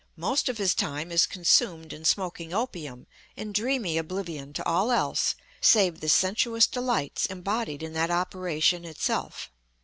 [0.17, 3.05] Most of his time is consumed in smoking opium
[3.35, 9.51] in dreamy oblivion to all else save the sensuous delights embodied in that operation itself.